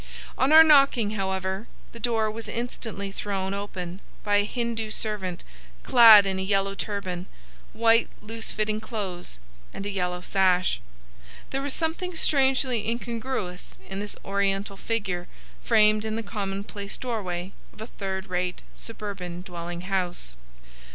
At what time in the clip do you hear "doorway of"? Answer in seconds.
16.97-17.79